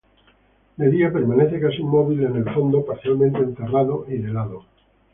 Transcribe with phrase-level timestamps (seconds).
[0.77, 4.65] De día permanece casi inmóvil en el fondo, parcialmente enterrado y de lado.